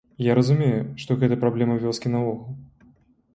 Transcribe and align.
Я 0.27 0.35
разумею, 0.37 0.79
што 1.03 1.17
гэта 1.23 1.37
праблема 1.43 1.77
вёскі 1.85 2.13
наогул. 2.15 2.41